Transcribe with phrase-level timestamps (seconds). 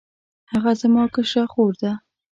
[0.51, 1.91] هغه زما کشره خور ده